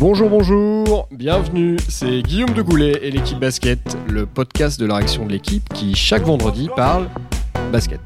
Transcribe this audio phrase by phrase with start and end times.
[0.00, 5.24] Bonjour, bonjour, bienvenue, c'est Guillaume de Goulet et l'équipe basket, le podcast de la réaction
[5.24, 7.08] de l'équipe qui chaque vendredi parle
[7.70, 8.00] basket.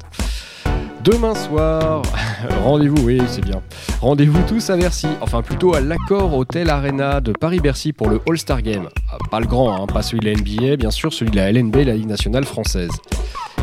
[1.03, 2.03] Demain soir,
[2.63, 3.63] rendez-vous, oui, c'est bien.
[4.01, 8.61] Rendez-vous tous à Bercy, enfin plutôt à l'Accord Hotel Arena de Paris-Bercy pour le All-Star
[8.61, 8.89] Game.
[9.11, 11.51] Ah, pas le grand, hein, pas celui de la NBA, bien sûr, celui de la
[11.51, 12.91] LNB, la Ligue nationale française.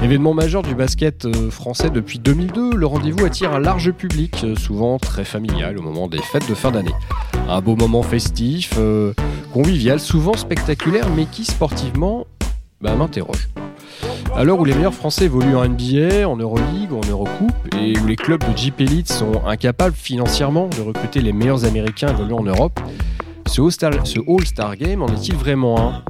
[0.03, 4.57] Événement majeur du basket euh, français depuis 2002, le rendez-vous attire un large public, euh,
[4.57, 6.95] souvent très familial au moment des fêtes de fin d'année.
[7.49, 9.15] Un beau moment festif, euh,
[9.53, 12.27] convivial, souvent spectaculaire, mais qui sportivement
[12.81, 13.49] bah, m'interroge.
[14.35, 18.07] À l'heure où les meilleurs Français évoluent en NBA, en Euroleague, en Eurocoupe, et où
[18.07, 22.45] les clubs de Jeep Elite sont incapables financièrement de recruter les meilleurs Américains évoluant en
[22.45, 22.81] Europe,
[23.53, 26.03] ce All-Star Game en est-il vraiment un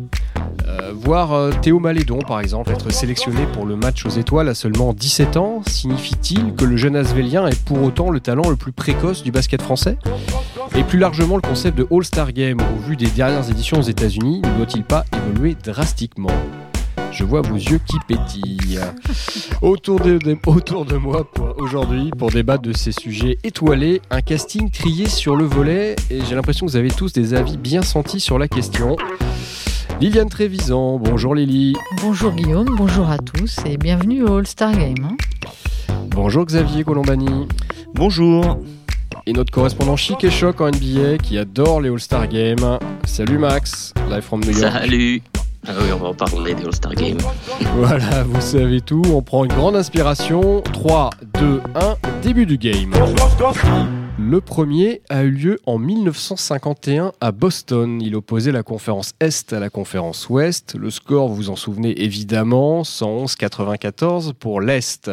[0.68, 4.54] euh, voir euh, Théo Malédon, par exemple, être sélectionné pour le match aux étoiles à
[4.54, 8.70] seulement 17 ans, signifie-t-il que le jeune Asvelien est pour autant le talent le plus
[8.70, 9.98] précoce du basket français?
[10.76, 14.40] Et plus largement, le concept de All-Star Game, au vu des dernières éditions aux États-Unis,
[14.40, 16.30] ne doit-il pas évoluer drastiquement?
[17.12, 18.78] Je vois vos yeux qui pétillent.
[19.60, 25.06] Autour de, autour de moi aujourd'hui pour débattre de ces sujets étoilés, un casting trié
[25.06, 28.38] sur le volet et j'ai l'impression que vous avez tous des avis bien sentis sur
[28.38, 28.96] la question.
[30.00, 31.74] Liliane Trévisan, bonjour Lily.
[32.00, 35.04] Bonjour Guillaume, bonjour à tous et bienvenue au All-Star Game.
[35.04, 35.16] Hein.
[36.08, 37.46] bonjour Xavier Colombani.
[37.94, 38.58] Bonjour.
[39.26, 42.78] Et notre correspondant chic et choc en NBA qui adore les All-Star Games.
[43.04, 44.72] Salut Max, live from New York.
[44.72, 45.22] Salut.
[45.66, 47.20] Ah oui, on va en parler des All-Star Games.
[47.76, 49.02] Voilà, vous savez tout.
[49.14, 50.60] On prend une grande inspiration.
[50.60, 51.10] 3,
[51.40, 52.92] 2, 1, début du game.
[54.18, 58.00] Le premier a eu lieu en 1951 à Boston.
[58.02, 60.74] Il opposait la conférence Est à la conférence Ouest.
[60.74, 65.12] Le score, vous en souvenez évidemment, 111-94 pour l'Est.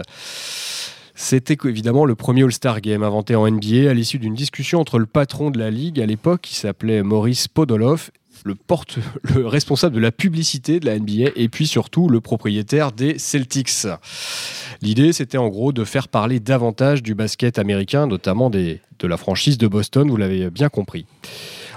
[1.21, 5.05] C'était évidemment le premier All-Star Game inventé en NBA à l'issue d'une discussion entre le
[5.05, 8.09] patron de la ligue à l'époque, qui s'appelait Maurice Podoloff,
[8.45, 8.97] le, porte,
[9.35, 13.87] le responsable de la publicité de la NBA et puis surtout le propriétaire des Celtics.
[14.81, 19.17] L'idée, c'était en gros de faire parler davantage du basket américain, notamment des, de la
[19.17, 21.05] franchise de Boston, vous l'avez bien compris.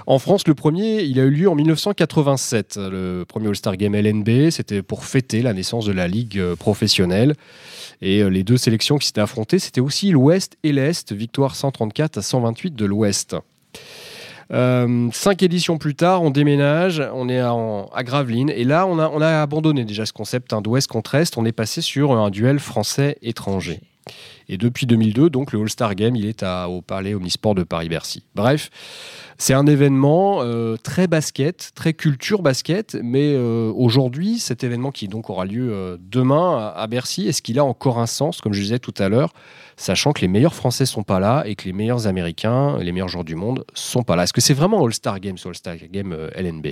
[0.05, 2.77] En France, le premier, il a eu lieu en 1987.
[2.77, 7.35] Le premier All-Star Game LNB, c'était pour fêter la naissance de la ligue euh, professionnelle.
[8.01, 12.17] Et euh, les deux sélections qui s'étaient affrontées, c'était aussi l'Ouest et l'Est, victoire 134
[12.17, 13.37] à 128 de l'Ouest.
[14.51, 19.09] Euh, cinq éditions plus tard, on déménage, on est à Gravelines, et là, on a,
[19.09, 22.59] on a abandonné déjà ce concept d'Ouest contre Est, on est passé sur un duel
[22.59, 23.81] français-étranger.
[24.49, 28.23] Et depuis 2002, donc le All-Star Game, il est au Palais Omnisport de Paris-Bercy.
[28.35, 28.69] Bref,
[29.37, 35.07] c'est un événement euh, très basket, très culture basket, mais euh, aujourd'hui, cet événement qui
[35.07, 38.79] donc aura lieu demain à, Bercy, est-ce qu'il a encore un sens, comme je disais
[38.79, 39.33] tout à l'heure
[39.75, 43.07] sachant que les meilleurs Français sont pas là et que les meilleurs Américains, les meilleurs
[43.07, 44.23] joueurs du monde sont pas là?
[44.23, 46.67] Est-ce que c'est vraiment All-Star Game sur All-Star Game euh, LNB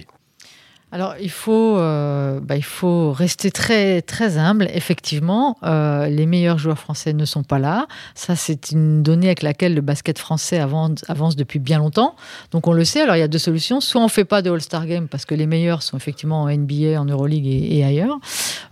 [0.93, 4.67] alors il faut, euh, bah, il faut rester très très humble.
[4.73, 7.87] Effectivement, euh, les meilleurs joueurs français ne sont pas là.
[8.13, 12.15] Ça, c'est une donnée avec laquelle le basket français avance, depuis bien longtemps.
[12.51, 13.01] Donc on le sait.
[13.01, 13.79] Alors il y a deux solutions.
[13.79, 16.99] Soit on fait pas de All-Star Game parce que les meilleurs sont effectivement en NBA,
[16.99, 18.19] en Euroleague et, ailleurs.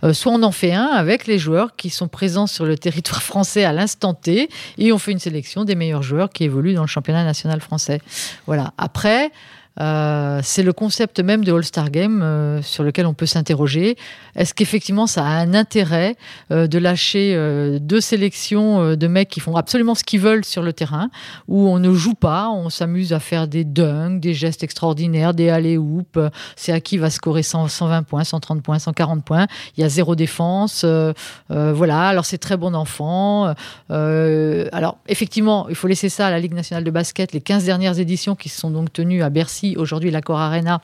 [0.04, 3.22] Euh, soit on en fait un avec les joueurs qui sont présents sur le territoire
[3.22, 6.82] français à l'instant T et on fait une sélection des meilleurs joueurs qui évoluent dans
[6.82, 8.02] le championnat national français.
[8.46, 8.74] Voilà.
[8.76, 9.32] Après.
[9.78, 13.96] Euh, c'est le concept même de All-Star Game euh, sur lequel on peut s'interroger.
[14.34, 16.16] Est-ce qu'effectivement ça a un intérêt
[16.50, 17.36] euh, de lâcher
[17.80, 21.10] deux sélections de mecs qui font absolument ce qu'ils veulent sur le terrain,
[21.48, 25.48] où on ne joue pas, on s'amuse à faire des dunks, des gestes extraordinaires, des
[25.50, 26.18] alley-oops,
[26.56, 30.14] c'est à qui va scorer 120 points, 130 points, 140 points, il y a zéro
[30.14, 30.84] défense,
[31.48, 33.54] voilà, alors c'est très bon enfant.
[33.88, 37.98] alors effectivement, il faut laisser ça à la Ligue nationale de basket, les 15 dernières
[37.98, 40.80] éditions qui se sont donc tenues à Bercy aujourd'hui l'Accor Arena,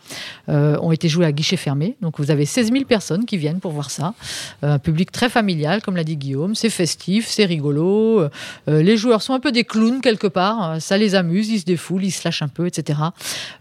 [0.48, 1.96] euh, ont été joués à guichet fermé.
[2.00, 4.14] Donc vous avez 16 000 personnes qui viennent pour voir ça.
[4.62, 6.54] Euh, un public très familial, comme l'a dit Guillaume.
[6.54, 8.20] C'est festif, c'est rigolo.
[8.68, 10.80] Euh, les joueurs sont un peu des clowns quelque part.
[10.80, 13.00] Ça les amuse, ils se défoulent, ils se lâchent un peu, etc.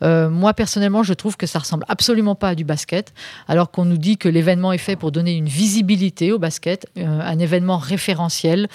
[0.02, 3.14] moi, personnellement, je trouve que ça ressemble absolument pas à du basket,
[3.48, 7.40] alors qu'on nous dit que l'événement est fait pour donner une visibilité au basket, un
[7.40, 8.68] événement référentiel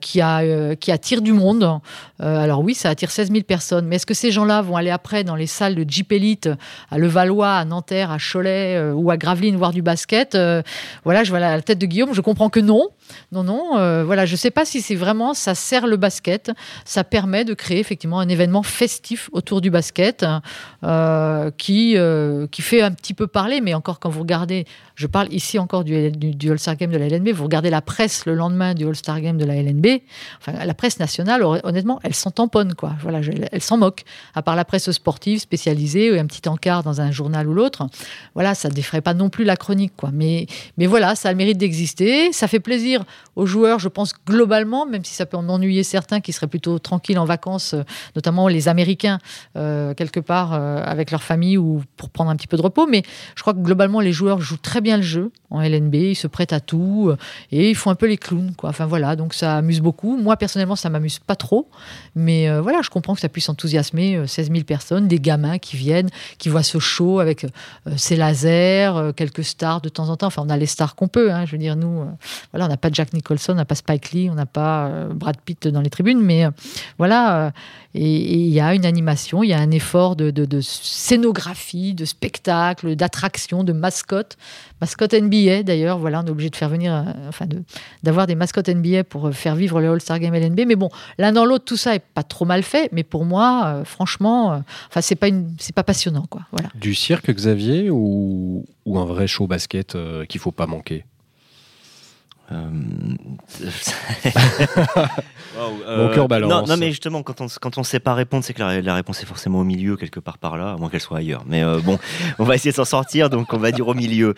[0.00, 1.80] qui attire du monde.
[2.18, 5.24] Alors oui, ça attire 16 000 personnes, mais est-ce que ces gens-là vont aller après
[5.24, 6.48] dans les salles de Jeep Elite
[6.90, 10.34] à Levallois, à Nanterre, à Cholet euh, ou à Gravelines voir du basket?
[10.34, 10.62] Euh,
[11.04, 12.88] voilà, je vois la tête de Guillaume, je comprends que non.
[13.32, 16.50] Non, non, euh, voilà, je ne sais pas si c'est vraiment, ça sert le basket,
[16.84, 20.24] ça permet de créer effectivement un événement festif autour du basket
[21.56, 21.96] qui,
[22.50, 25.84] qui fait un petit peu parler, mais encore quand vous regardez, je parle ici encore
[25.84, 25.94] du,
[26.50, 29.44] All-Star Game de la LNB, vous regardez la presse le lendemain du All-Star Game de
[29.44, 29.86] la LNB,
[30.40, 32.94] enfin la presse nationale, honnêtement, elle s'en tamponne, quoi.
[33.00, 33.20] Voilà,
[33.52, 34.04] elle, s'en moque.
[34.34, 37.86] À part la presse sportive spécialisée ou un petit encart dans un journal ou l'autre,
[38.34, 40.10] voilà, ça défraie pas non plus la chronique, quoi.
[40.12, 40.46] Mais,
[40.78, 42.32] mais voilà, ça a le mérite d'exister.
[42.32, 42.95] Ça fait plaisir
[43.36, 46.78] aux joueurs, je pense, globalement, même si ça peut en ennuyer certains qui seraient plutôt
[46.78, 47.82] tranquilles en vacances, euh,
[48.14, 49.18] notamment les Américains,
[49.56, 52.86] euh, quelque part, euh, avec leur famille ou pour prendre un petit peu de repos.
[52.86, 53.02] Mais
[53.34, 56.26] je crois que globalement, les joueurs jouent très bien le jeu en LNB, ils se
[56.26, 57.12] prêtent à tout
[57.52, 58.52] et ils font un peu les clowns.
[58.62, 60.16] Enfin voilà, donc ça amuse beaucoup.
[60.16, 61.68] Moi, personnellement, ça m'amuse pas trop.
[62.14, 66.08] Mais voilà, je comprends que ça puisse enthousiasmer 16 000 personnes, des gamins qui viennent,
[66.38, 67.46] qui voient ce show avec
[67.96, 70.26] ces lasers, quelques stars de temps en temps.
[70.26, 71.32] Enfin, on a les stars qu'on peut.
[71.32, 71.46] Hein.
[71.46, 72.04] Je veux dire, nous,
[72.52, 75.36] voilà, on n'a pas Jack Nicholson, on n'a pas Spike Lee, on n'a pas Brad
[75.44, 76.44] Pitt dans les tribunes, mais
[76.98, 77.52] voilà.
[77.94, 82.96] et il y a une animation, il y a un effort de, scénographie, de spectacle,
[82.96, 84.36] d'attraction, de mascotte.
[84.80, 87.46] Mascotte NBA d'ailleurs, voilà, on est obligé de faire venir, euh, enfin,
[88.02, 90.60] d'avoir des mascottes NBA pour euh, faire vivre le All-Star Game LNB.
[90.66, 92.90] Mais bon, l'un dans l'autre, tout ça est pas trop mal fait.
[92.92, 95.28] Mais pour moi, euh, franchement, enfin, c'est pas
[95.74, 96.42] pas passionnant, quoi.
[96.52, 96.68] Voilà.
[96.74, 99.96] Du cirque, Xavier, ou, un vrai show basket
[100.28, 101.04] qu'il faut pas manquer?
[102.52, 102.70] Euh...
[105.96, 106.68] Mon cœur balance.
[106.68, 109.26] Non, mais justement, quand on quand on sait pas répondre, c'est que la, réponse est
[109.26, 111.44] forcément au milieu, quelque part par là, à moins qu'elle soit ailleurs.
[111.46, 111.98] Mais euh, bon,
[112.38, 114.34] on va essayer de s'en sortir, donc on va dire au milieu.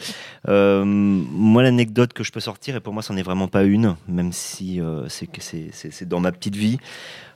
[0.49, 3.97] Euh, moi, l'anecdote que je peux sortir, et pour moi, c'en est vraiment pas une,
[4.09, 6.79] même si euh, c'est dans ma petite vie.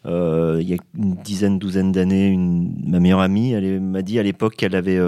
[0.04, 4.22] Euh, il y a une dizaine, douzaine d'années, ma meilleure amie, elle m'a dit à
[4.22, 4.98] l'époque qu'elle avait,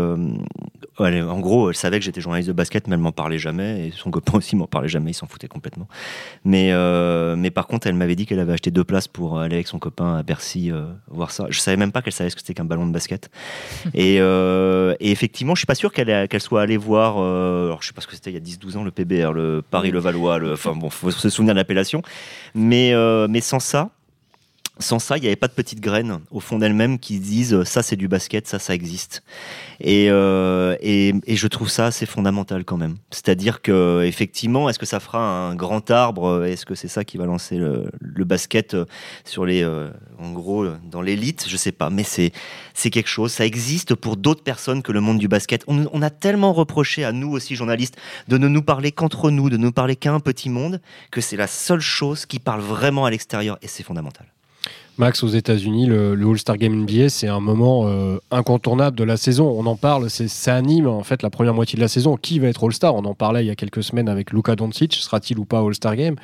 [1.01, 3.89] euh, en gros, elle savait que j'étais journaliste de basket, mais elle m'en parlait jamais,
[3.89, 5.89] et son copain aussi m'en parlait jamais, il s'en foutait complètement.
[6.45, 9.57] Mais, euh, mais par contre, elle m'avait dit qu'elle avait acheté deux places pour aller
[9.57, 10.71] avec son copain à Bercy
[11.09, 11.47] voir ça.
[11.51, 13.31] Je savais même pas qu'elle savait ce que c'était qu'un ballon de basket.
[13.95, 17.93] et, et, effectivement, je suis pas sûr qu'elle qu'elle soit allée voir, alors je sais
[17.93, 20.75] pas ce que c'était il y a 10-12 ans, le PBR, le Paris-le-Valois, le, enfin
[20.75, 22.03] bon, faut se souvenir de l'appellation.
[22.55, 22.93] Mais,
[23.29, 23.91] mais sans ça,
[24.79, 27.83] sans ça, il n'y avait pas de petites graines au fond d'elles-mêmes qui disent ça
[27.83, 29.23] c'est du basket, ça ça existe.
[29.81, 32.97] Et, euh, et, je trouve ça assez fondamental quand même.
[33.11, 36.45] C'est-à-dire que effectivement, est-ce que ça fera un grand arbre?
[36.45, 37.91] Est-ce que c'est ça qui va lancer le,
[38.25, 38.77] basket
[39.25, 41.47] sur les, euh, en gros, dans l'élite?
[41.49, 42.33] Je sais pas, mais c'est
[42.73, 43.33] c'est quelque chose.
[43.33, 45.63] Ça existe pour d'autres personnes que le monde du basket.
[45.69, 47.97] On, on, a tellement reproché à nous aussi journalistes
[48.29, 50.81] de ne nous parler qu'entre nous, de ne nous parler qu'à un petit monde,
[51.11, 54.34] que c'est la seule chose qui parle vraiment à l'extérieur et c'est fondamental.
[54.97, 59.53] Max, aux États-Unis, le, All-Star Game NBA, c'est un moment euh, incontournable de la saison.
[59.59, 62.17] On en parle, ça anime en fait la première moitié de la saison.
[62.17, 62.95] Qui va être All-Star?
[62.95, 64.95] On en parlait il y a quelques semaines avec Luka Doncic.
[64.95, 66.15] Sera-t-il ou pas All-Star Game?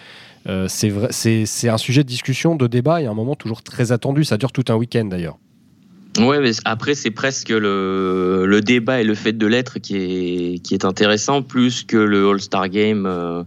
[0.49, 4.25] Euh, C'est un sujet de discussion, de débat et un moment toujours très attendu.
[4.25, 5.37] Ça dure tout un week-end d'ailleurs.
[6.19, 10.75] Ouais, mais après, c'est presque le, débat et le fait de l'être qui est, qui
[10.75, 13.45] est intéressant, plus que le All-Star Game euh,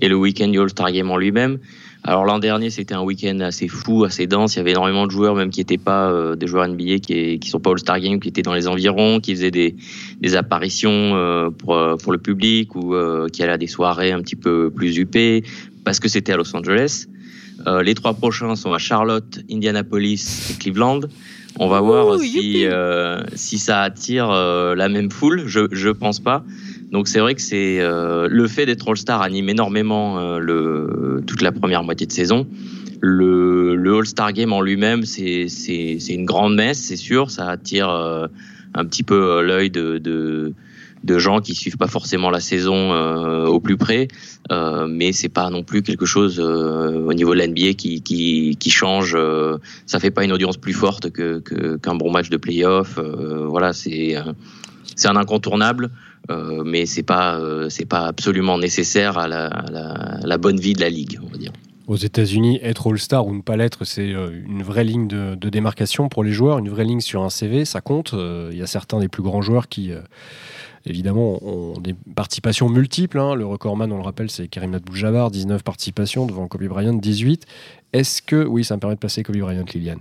[0.00, 1.58] et le week-end du All-Star Game en lui-même.
[2.08, 4.54] Alors l'an dernier, c'était un week-end assez fou, assez dense.
[4.54, 7.38] Il y avait énormément de joueurs, même qui n'étaient pas euh, des joueurs NBA, qui,
[7.38, 9.76] qui sont pas All-Star Game, qui étaient dans les environs, qui faisaient des,
[10.18, 12.94] des apparitions euh, pour, euh, pour le public ou
[13.30, 15.44] qui allaient à des soirées un petit peu plus huppées,
[15.84, 17.08] parce que c'était à Los Angeles.
[17.82, 21.00] les trois prochains sont à Charlotte, Indianapolis et Cleveland.
[21.58, 22.64] On va voir si,
[23.34, 25.42] si ça attire la même foule.
[25.46, 26.42] Je je pense pas.
[26.90, 31.42] Donc c'est vrai que c'est euh, le fait d'être All-Star anime énormément euh, le, toute
[31.42, 32.46] la première moitié de saison.
[33.00, 35.46] Le, le All-Star Game en lui-même, c'est
[36.08, 37.30] une grande messe, c'est sûr.
[37.30, 38.26] Ça attire euh,
[38.74, 40.54] un petit peu l'œil de, de,
[41.04, 42.92] de, gens qui suivent pas forcément la saison
[43.46, 44.08] au plus près,
[44.50, 49.16] mais c'est pas non plus quelque chose au niveau de l'NBA qui, qui, qui, change.
[49.86, 51.38] ça fait pas une audience plus forte que
[51.76, 52.98] qu'un bon match de playoff.
[52.98, 54.16] voilà, c'est
[54.98, 55.90] c'est un incontournable.
[56.30, 60.90] Euh, mais c'est pas euh, c'est pas absolument nécessaire à la, bonne vie de la
[60.90, 61.52] ligue, on va dire.
[61.86, 65.48] Aux États-Unis, être All-Star ou ne pas l'être, c'est euh, une vraie ligne de, de,
[65.48, 68.14] démarcation pour les joueurs, une vraie ligne sur un CV, ça compte.
[68.14, 69.92] Il y a certains des plus grands joueurs qui
[70.86, 73.18] évidemment, ont des participations multiples.
[73.18, 73.34] Hein.
[73.34, 77.46] Le recordman, on le rappelle, c'est Karim Abdul-Jabbar, 19 participations devant Kobe Bryant, 18.
[77.94, 80.00] Est-ce que, oui, ça me permet de passer Kobe Bryant, Liliane.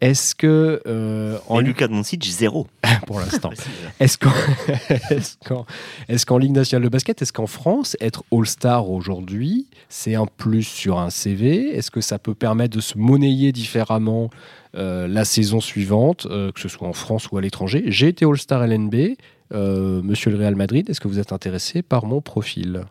[0.00, 0.80] Est-ce que.
[0.86, 2.66] Euh, en Lucas Doncic, zéro.
[3.06, 3.50] pour l'instant.
[4.00, 4.32] est-ce qu'en
[6.08, 10.98] est Ligue nationale de basket, est-ce qu'en France, être All-Star aujourd'hui, c'est un plus sur
[10.98, 14.30] un CV Est-ce que ça peut permettre de se monnayer différemment
[14.74, 17.84] euh, la saison suivante, euh, que ce soit en France ou à l'étranger?
[17.86, 19.16] J'ai été All-Star LNB.
[19.52, 22.84] Euh, monsieur le Real Madrid, est-ce que vous êtes intéressé par mon profil?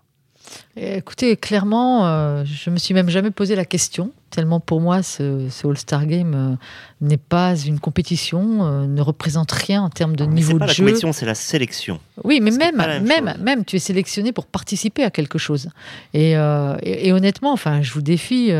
[0.75, 6.05] Écoutez, clairement, je me suis même jamais posé la question tellement pour moi ce, All-Star
[6.05, 6.55] Game euh,
[6.99, 10.83] n'est pas une compétition, euh, ne représente rien en termes de niveau de pas jeu.
[10.83, 11.99] La compétition, c'est la sélection.
[12.23, 15.69] Oui, mais même, même, même, tu es sélectionné pour participer à quelque chose.
[16.13, 18.51] Et, et, honnêtement, enfin, je vous défie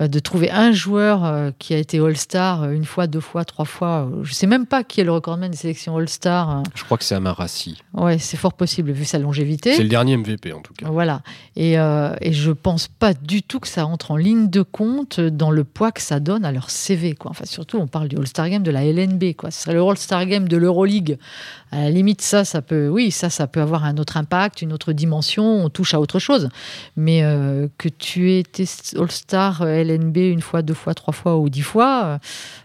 [0.00, 4.10] de trouver un joueur qui a été All-Star une fois, deux fois, trois fois.
[4.22, 6.62] Je sais même pas qui est le recordman des sélections All-Star.
[6.74, 7.82] Je crois que c'est Amarassi.
[7.92, 9.74] Ouais, c'est fort possible vu sa longévité.
[9.74, 10.88] C'est le dernier MVP en tout cas.
[10.88, 11.22] Voilà.
[11.54, 15.05] Et, euh, et je pense pas du tout que ça entre en ligne de compte
[15.20, 17.14] dans le poids que ça donne à leur CV.
[17.14, 17.30] Quoi.
[17.30, 19.34] Enfin, surtout, on parle du All-Star Game de la LNB.
[19.36, 19.50] Quoi.
[19.50, 21.18] Ce serait le All-Star Game de l'Euroleague.
[21.72, 24.72] À la limite, ça, ça peut, oui, ça, ça peut avoir un autre impact, une
[24.72, 25.64] autre dimension.
[25.64, 26.48] On touche à autre chose.
[26.96, 28.64] Mais euh, que tu aies été
[28.96, 32.18] All-Star LNB une fois, deux fois, trois fois ou dix fois,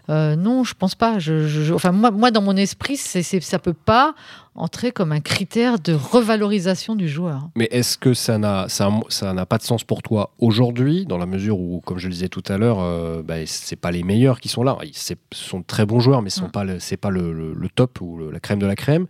[0.08, 1.18] euh, non, je pense pas.
[1.18, 4.14] Je, enfin, moi, dans mon esprit, c'est, ça peut pas
[4.54, 7.48] entrer comme un critère de revalorisation du joueur.
[7.56, 11.18] Mais est-ce que ça n'a ça, ça n'a pas de sens pour toi aujourd'hui, dans
[11.18, 14.02] la mesure où, comme je le disais tout à l'heure, euh, bah, c'est pas les
[14.02, 14.76] meilleurs qui sont là.
[14.92, 16.50] Ce sont de très bons joueurs, mais ce n'est mm.
[16.50, 19.06] pas, le, pas le, le, top ou la crème de la crème.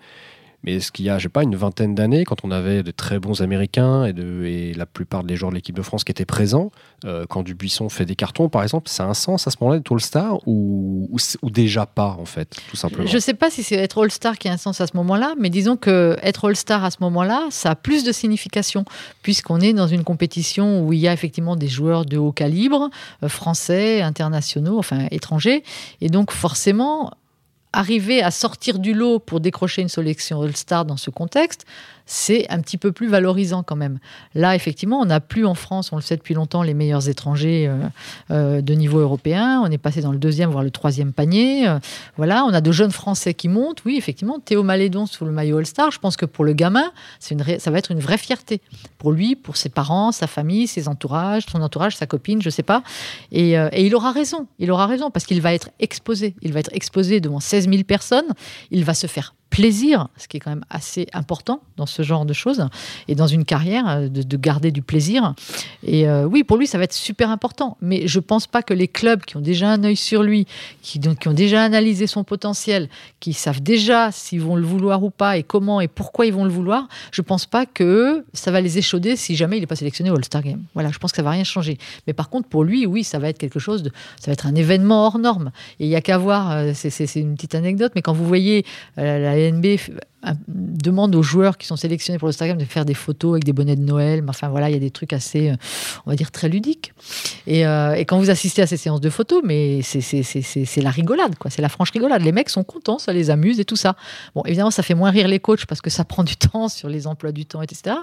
[0.64, 2.90] Mais est-ce qu'il y a, je sais pas, une vingtaine d'années, quand on avait de
[2.90, 6.70] très bons Américains et, la plupart des joueurs de l'équipe de France qui étaient présents,
[7.04, 9.78] euh, quand Dubuisson fait des cartons, par exemple, ça a un sens à ce moment-là
[9.78, 11.08] d'être All-Star ou,
[11.42, 13.06] ou, déjà pas, en fait, tout simplement?
[13.06, 15.34] Je ne sais pas si c'est être All-Star qui a un sens à ce moment-là,
[15.38, 18.84] mais disons que être All-Star à ce moment-là, ça a plus de signification,
[19.22, 22.90] puisqu'on est dans une compétition où il y a effectivement des joueurs de haut calibre,
[23.22, 25.64] euh, français, internationaux, enfin étrangers,
[26.00, 27.10] et donc forcément,
[27.72, 31.64] arriver à sortir du lot pour décrocher une sélection All-Star dans ce contexte,
[32.12, 33.98] c'est un petit peu plus valorisant quand même.
[34.34, 37.66] Là, effectivement, on n'a plus en France, on le sait depuis longtemps, les meilleurs étrangers
[37.66, 37.88] euh,
[38.30, 39.62] euh, de niveau européen.
[39.64, 41.66] On est passé dans le deuxième, voire le troisième panier.
[41.66, 41.78] Euh,
[42.18, 43.82] voilà, on a de jeunes Français qui montent.
[43.86, 46.92] Oui, effectivement, Théo Malédon sous le maillot All-Star, je pense que pour le gamin,
[47.30, 48.60] une ça va être une vraie fierté.
[48.98, 52.52] Pour lui, pour ses parents, sa famille, ses entourages, son entourage, sa copine, je ne
[52.52, 52.82] sais pas.
[53.30, 54.46] Et, et, il aura raison.
[54.58, 56.34] Il aura raison parce qu'il va être exposé.
[56.42, 58.28] Il va être exposé devant 16 000 personnes.
[58.70, 62.24] Il va se faire plaisir, ce qui est quand même assez important dans ce genre
[62.24, 62.66] de choses,
[63.06, 65.34] et dans une carrière, euh, de, garder du plaisir.
[65.84, 67.76] Et euh, oui, pour lui, ça va être super important.
[67.82, 70.46] Mais je ne pense pas que les clubs qui ont déjà un œil sur lui,
[70.80, 72.88] qui, donc, qui ont déjà analysé son potentiel,
[73.20, 76.44] qui savent déjà s'ils vont le vouloir ou pas, et comment et pourquoi ils vont
[76.44, 79.66] le vouloir, je ne pense pas que ça va les échauder si jamais il n'est
[79.66, 80.62] pas sélectionné au All-Star Game.
[80.72, 81.76] Voilà, je pense que ça va rien changer.
[82.06, 84.46] Mais par contre, pour lui, oui, ça va être quelque chose de, ça va être
[84.46, 85.52] un événement hors norme.
[85.78, 88.64] Et il y a qu'à voir, euh, c'est une petite anecdote, mais quand vous voyez
[88.96, 89.98] la NB
[90.46, 93.44] demande aux joueurs qui sont sélectionnés pour le Star Game de faire des photos avec
[93.44, 94.24] des bonnets de Noël.
[94.28, 95.56] Enfin voilà, il y a des trucs assez, euh,
[96.06, 96.92] on va dire, très ludiques.
[97.46, 101.36] Et, euh, et quand vous assistez à ces séances de photos, mais c'est la rigolade,
[101.36, 101.50] quoi.
[101.50, 102.22] C'est la franche rigolade.
[102.22, 103.96] Les mecs sont contents, ça les amuse et tout ça.
[104.34, 106.88] Bon, évidemment, ça fait moins rire les coachs parce que ça prend du temps sur
[106.88, 107.96] les emplois du temps, etc.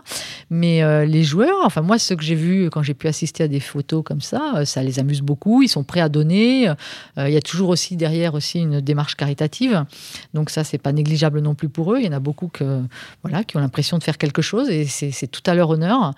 [0.49, 3.47] Mais euh, les joueurs, enfin moi, ceux que j'ai vus quand j'ai pu assister à
[3.47, 5.61] des photos comme ça, ça les amuse beaucoup.
[5.61, 6.73] Ils sont prêts à donner.
[7.17, 9.85] Il y a toujours aussi derrière aussi une démarche caritative.
[10.33, 12.81] Donc ça, c'est pas négligeable non plus pour eux y en a beaucoup que,
[13.23, 16.13] voilà, qui ont l'impression de faire quelque chose et c'est tout à leur honneur.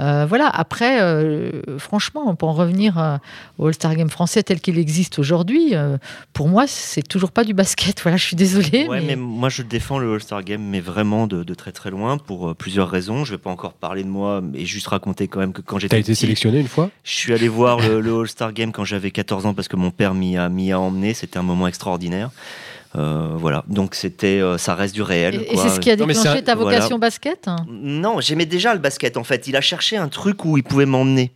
[0.00, 3.16] Euh, voilà, après, euh, franchement, pour en revenir euh,
[3.58, 5.74] au All-Star Game français tel qu'il existe aujourd'hui,
[6.32, 8.00] pour moi, c'est toujours pas du basket.
[8.04, 8.86] Voilà, je suis désolée.
[8.88, 9.16] mais...
[9.16, 13.24] moi, je défends le All-Star Game, mais vraiment de, très très loin pour plusieurs raisons.
[13.24, 15.96] Je vais pas encore parler de moi, mais juste raconter quand même que quand j'étais.
[15.96, 16.90] T'as été sélectionné une fois?
[17.02, 20.12] Je suis allé voir le, All-Star Game quand j'avais 14 ans parce que mon père
[20.12, 21.14] m'y a, a emmené.
[21.14, 22.30] C'était un moment extraordinaire.
[22.96, 25.44] Euh, voilà, donc c'était, euh, ça reste du réel.
[25.48, 27.48] Et, c'est ce qui a déclenché ta vocation basket?
[27.68, 29.48] Non, j'aimais déjà le basket en fait.
[29.48, 31.32] Il a cherché un truc où il pouvait m'emmener.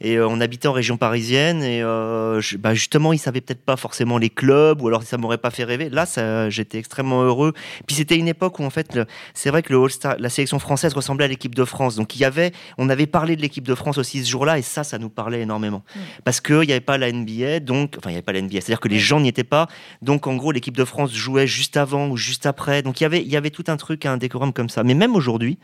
[0.00, 3.76] Et euh, on habitait en région parisienne et euh, bah justement, il savait peut-être pas
[3.76, 5.88] forcément les clubs ou alors ça m'aurait pas fait rêver.
[5.90, 6.06] Là,
[6.48, 7.52] j'étais extrêmement heureux.
[7.86, 8.98] Puis c'était une époque où en fait,
[9.34, 11.96] c'est vrai que le All-Star, la sélection française ressemblait à l'équipe de France.
[11.96, 14.62] Donc il y avait, on avait parlé de l'équipe de France aussi ce jour-là et
[14.62, 16.00] ça, ça nous parlait énormément mm.
[16.24, 18.60] parce qu'il n'y avait pas la NBA, donc enfin il n'y avait pas la NBA,
[18.60, 19.68] c'est-à-dire que les gens n'y étaient pas.
[20.02, 22.82] Donc en gros, l'équipe de France jouait juste avant ou juste après.
[22.82, 24.84] Donc il y avait, il y avait tout un truc, un décorum comme ça.
[24.84, 25.58] Mais même aujourd'hui,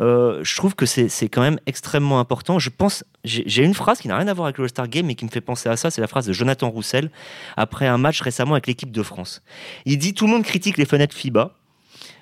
[0.00, 2.58] euh, je trouve que c'est, quand même extrêmement important.
[2.58, 5.14] Je pense, j'ai une phrase qui n'a rien à voir avec le All-Star Game, mais
[5.14, 5.90] qui me fait penser à ça.
[5.90, 7.10] C'est la phrase de Jonathan Roussel
[7.56, 9.42] après un match récemment avec l'équipe de France.
[9.84, 11.54] Il dit Tout le monde critique les fenêtres FIBA.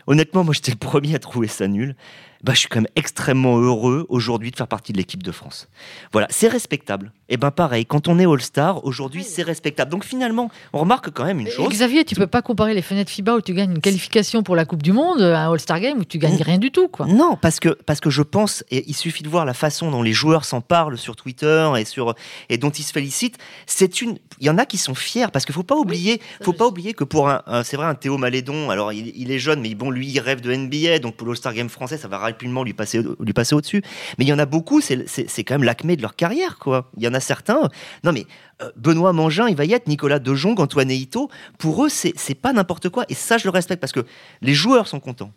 [0.08, 1.96] Honnêtement, moi, j'étais le premier à trouver ça nul.
[2.42, 5.68] Bah, je suis quand même extrêmement heureux aujourd'hui de faire partie de l'équipe de France.
[6.12, 7.12] Voilà, c'est respectable.
[7.28, 9.90] Et eh ben pareil, quand on est All-Star, aujourd'hui, c'est respectable.
[9.90, 11.68] Donc finalement, on remarque quand même une chose.
[11.68, 14.64] Xavier, tu peux pas comparer les fenêtres FIBA où tu gagnes une qualification pour la
[14.64, 17.06] Coupe du Monde à un All-Star Game où tu gagnes rien du tout, quoi.
[17.06, 20.02] Non, parce que parce que je pense, et il suffit de voir la façon dont
[20.02, 22.14] les joueurs s'en parlent sur Twitter et sur
[22.48, 23.38] et dont ils se félicitent.
[23.66, 26.52] C'est une, il y en a qui sont fiers parce qu'il faut pas oublier, faut
[26.52, 29.60] pas oublier que pour un, c'est vrai un Théo Malédon, alors il, il, est jeune,
[29.60, 32.62] mais bon, lui, il rêve de NBA, donc pour l'All-Star Game français, ça va rapidement
[32.62, 33.82] lui passer, lui passer au-dessus.
[34.18, 36.90] Mais il y en a beaucoup, c'est quand même l'acmé de leur carrière, quoi.
[36.96, 37.68] Il y en a certains.
[38.04, 38.26] Non, mais
[38.62, 41.30] euh, Benoît Mangin, il va y être Nicolas Dejong, Antoine Eito.
[41.58, 43.04] Pour eux, c'est pas n'importe quoi.
[43.08, 44.04] Et ça, je le respecte parce que
[44.42, 45.32] les joueurs sont contents.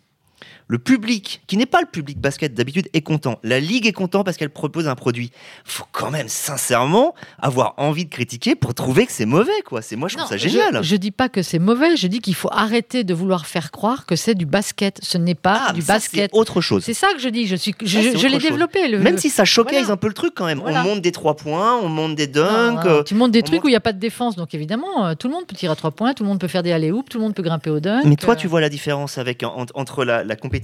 [0.70, 3.40] Le public, qui n'est pas le public basket d'habitude, est content.
[3.42, 5.32] La ligue est content parce qu'elle propose un produit.
[5.64, 9.82] Faut quand même sincèrement avoir envie de critiquer pour trouver que c'est mauvais, quoi.
[9.82, 10.84] C'est moi, je trouve ça génial.
[10.84, 11.96] Je, ne dis pas que c'est mauvais.
[11.96, 15.00] Je dis qu'il faut arrêter de vouloir faire croire que c'est du basket.
[15.02, 16.30] Ce n'est pas ah, du basket.
[16.32, 16.84] C'est autre chose.
[16.84, 17.48] C'est ça que je dis.
[17.48, 18.86] Je suis, je, l'ai développé.
[18.86, 19.00] Le...
[19.00, 20.62] Même si ça choquait un peu le truc quand même.
[20.64, 22.86] On monte des trois points, on monte des dunks.
[22.86, 25.14] Euh, tu montes des trucs où il n'y a pas de défense, donc évidemment, euh,
[25.16, 26.92] tout le monde peut tirer à trois points, tout le monde peut faire des alley
[27.10, 28.02] tout le monde peut grimper au dunk.
[28.04, 30.59] Mais toi, tu vois la différence avec entre la, la compétition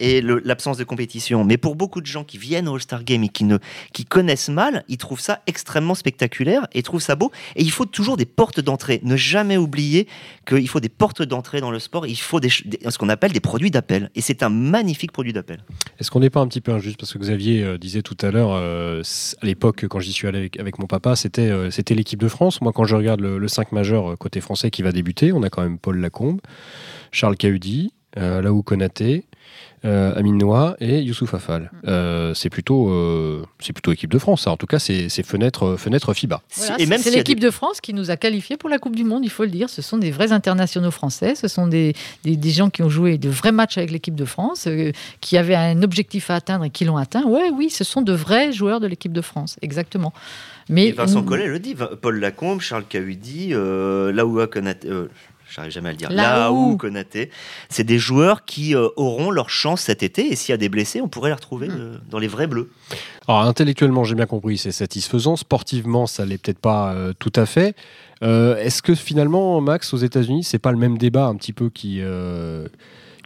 [0.00, 1.44] et l'absence de compétition.
[1.44, 3.58] Mais pour beaucoup de gens qui viennent au All-Star Game et qui, ne,
[3.92, 7.30] qui connaissent mal, ils trouvent ça extrêmement spectaculaire et trouvent ça beau.
[7.56, 9.00] Et il faut toujours des portes d'entrée.
[9.02, 10.06] Ne jamais oublier
[10.46, 12.06] qu'il faut des portes d'entrée dans le sport.
[12.06, 14.10] Il faut ce qu'on appelle des produits d'appel.
[14.14, 15.64] Et c'est un magnifique produit d'appel.
[15.98, 16.98] Est-ce qu'on n'est pas un petit peu injuste?
[16.98, 19.02] Parce que Xavier euh, disait tout à l'heure, euh,
[19.40, 22.60] à l'époque, quand j'y suis allé avec, mon papa, c'était euh, c'était l'équipe de France.
[22.60, 25.50] Moi, quand je regarde le, le 5 majeur côté français qui va débuter, on a
[25.50, 26.40] quand même Paul Lacombe,
[27.12, 29.24] Charles Cahudi, Laou Konaté,
[29.84, 31.64] euh, Amine Noah et Youssouf Afal.
[31.64, 31.88] Mm.
[31.88, 34.46] Euh, c'est plutôt, euh, c'est plutôt équipe de France.
[34.46, 36.42] En tout cas, c'est fenêtre, fenêtre FIBA.
[36.78, 39.24] et même c'est l'équipe de France qui nous a qualifiés pour la Coupe du Monde.
[39.24, 39.68] Il faut le dire.
[39.68, 41.34] Ce sont des vrais internationaux français.
[41.34, 41.94] Ce sont des,
[42.24, 44.68] des, gens qui ont joué de vrais matchs avec l'équipe de France,
[45.20, 47.24] qui avaient un objectif à atteindre et qui l'ont atteint.
[47.24, 49.56] Ouais, oui, ce sont de vrais joueurs de l'équipe de France.
[49.60, 50.14] Exactement.
[50.70, 51.74] Mais Vincent Collet le dit.
[52.00, 54.88] Paul Lacombe, Charles Cahudi, Laoua Konaté
[55.54, 57.30] j'arrive jamais à le dire, là où Konaté,
[57.68, 60.68] c'est des joueurs qui euh, auront leur chance cet été et s'il y a des
[60.68, 61.78] blessés, on pourrait les retrouver hmm.
[61.78, 62.70] euh, dans les vrais bleus.
[63.28, 65.36] Alors intellectuellement, j'ai bien compris, c'est satisfaisant.
[65.36, 67.76] Sportivement, ça l'est peut-être pas euh, tout à fait.
[68.22, 72.00] Est-ce que finalement, Max, aux États-Unis, c'est pas le même débat un petit peu qui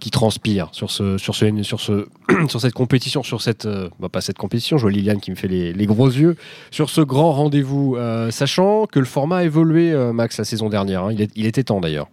[0.00, 2.08] qui transpire sur ce sur ce sur ce
[2.48, 3.68] sur cette compétition sur cette
[4.00, 6.36] bah, pas cette compétition je vois Liliane qui me fait les, gros yeux
[6.72, 7.96] sur ce grand rendez-vous
[8.30, 11.12] sachant que le format a évolué Max la saison dernière hein.
[11.12, 12.08] il, il était temps d'ailleurs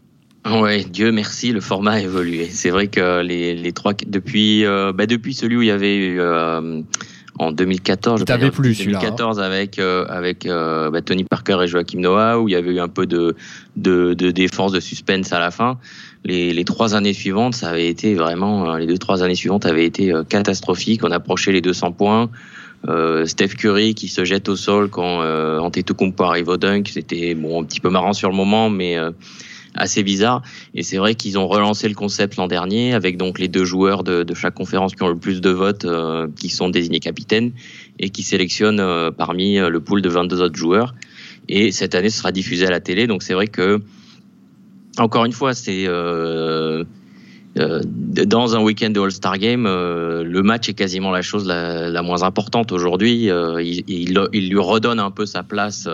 [0.46, 2.50] Ouais, Dieu merci, le format a évolué.
[2.52, 5.96] C'est vrai que les, les trois depuis euh, bah depuis celui où il y avait
[5.98, 6.82] eu euh,
[7.40, 12.40] en 2014, je t'avais plus 2014 avec euh, avec bah, Tony Parker et Joachim Noah
[12.40, 13.36] où il y avait eu un peu de
[13.76, 15.80] de, de défense, de suspense à la fin.
[16.24, 19.86] Les, les, trois années suivantes, ça avait été vraiment les deux trois années suivantes avaient
[19.86, 21.04] été catastrophiques.
[21.04, 22.30] On approchait les 200 points.
[23.26, 25.22] Steph Curry qui se jette au sol quand
[25.60, 28.96] Antetokounmpo arrive au dunk, c'était bon un petit peu marrant sur le moment, mais
[29.76, 30.42] assez bizarre.
[30.74, 34.04] Et c'est vrai qu'ils ont relancé le concept l'an dernier avec donc les deux joueurs
[34.04, 37.52] de, chaque conférence qui ont le plus de votes, euh, qui sont désignés capitaines
[38.00, 40.96] et qui sélectionnent euh, parmi euh, le pool de 22 autres joueurs.
[41.48, 43.08] Et cette année, ce sera diffusé à la télé.
[43.08, 43.82] Donc c'est vrai que,
[44.98, 45.86] encore une fois, c'est
[47.56, 52.72] dans un week-end de All-Star Game, le match est quasiment la chose la, moins importante
[52.72, 53.30] aujourd'hui.
[53.30, 55.88] Il, lui redonne un peu sa place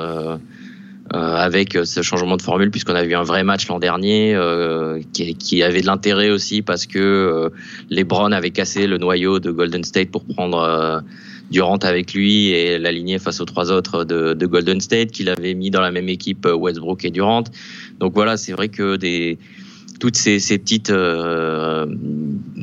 [1.14, 5.00] avec euh, ce changement de formule, puisqu'on a vu un vrai match l'an dernier euh,
[5.14, 7.52] qui, qui, avait de l'intérêt aussi parce que
[7.90, 11.04] les Browns avaient cassé le noyau de Golden State pour prendre
[11.52, 15.54] Durant avec lui et l'aligner face aux trois autres de, de Golden State, qu'il avait
[15.54, 17.44] mis dans la même équipe Westbrook et Durant.
[18.00, 19.38] Donc voilà, c'est vrai que des
[20.02, 21.86] toutes ces, ces petites euh,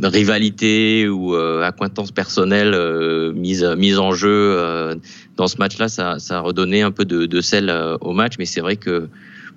[0.03, 4.96] rivalités ou euh, accointances personnelles euh, mises, mises en jeu euh,
[5.37, 8.35] dans ce match-là, ça, ça a redonné un peu de, de sel au match.
[8.40, 9.09] Mais c'est vrai que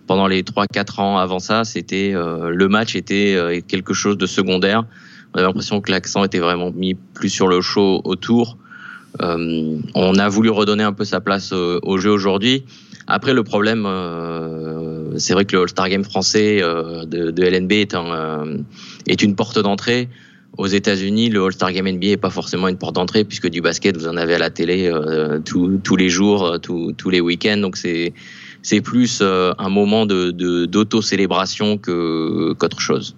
[0.06, 4.84] pendant les 3-4 ans avant ça, c'était le match était quelque chose de secondaire.
[5.34, 8.60] On avait l'impression que l'accent était vraiment mis plus sur le show autour.
[9.20, 12.64] on a voulu redonner un peu sa place au jeu aujourd'hui.
[13.08, 17.94] Après, le problème, euh, c'est vrai que le All-Star Game français euh, de, LNB est,
[17.94, 18.58] euh,
[19.08, 20.10] est une porte d'entrée.
[20.58, 23.96] Aux États-Unis, le All-Star Game NBA n'est pas forcément une porte d'entrée puisque du basket,
[23.96, 24.92] vous en avez à la télé
[25.46, 27.58] tous les jours, tous les week-ends.
[27.58, 28.14] Donc c'est
[28.62, 30.32] c'est plus un moment de
[30.66, 33.16] d'auto-célébration que qu'autre chose.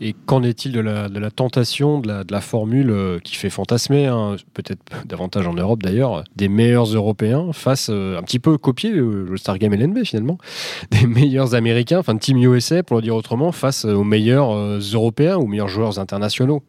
[0.00, 4.06] Et qu'en est-il de la, de la, tentation, de la, formule euh, qui fait fantasmer,
[4.06, 8.90] hein, peut-être davantage en Europe d'ailleurs, des meilleurs Européens face, euh, un petit peu copier
[8.90, 10.38] le, le Star Game LNB finalement,
[10.90, 15.36] des meilleurs Américains, enfin Team USA pour le dire autrement, face aux meilleurs euh, Européens,
[15.36, 16.62] aux meilleurs joueurs internationaux.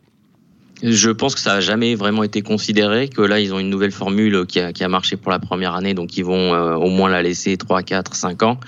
[0.83, 3.93] Je pense que ça n'a jamais vraiment été considéré, que là, ils ont une nouvelle
[3.93, 7.09] formule qui a, qui a marché pour la première année, donc ils vont au moins
[7.09, 8.59] la laisser 3, 4, 5 ans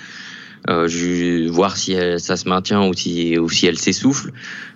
[0.69, 4.31] euh, voir si elle, ça se maintient ou si, ou si elle s'essouffle.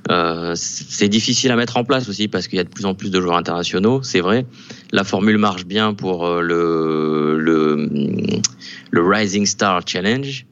[0.10, 2.94] Euh, c'est difficile à mettre en place aussi parce qu'il y a de plus en
[2.96, 4.46] plus de joueurs internationaux, c'est vrai.
[4.92, 7.90] La formule marche bien pour euh, le, le,
[8.92, 10.46] le Rising Star Challenge.